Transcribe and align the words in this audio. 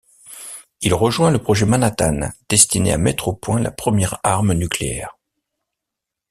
Il 0.81 0.95
rejoint 0.95 1.29
le 1.29 1.37
projet 1.37 1.67
Manhattan 1.67 2.31
destiné 2.49 2.91
à 2.91 2.97
mettre 2.97 3.27
au 3.27 3.33
point 3.35 3.59
la 3.59 3.69
première 3.69 4.19
arme 4.23 4.53
nucléaire. 4.53 5.15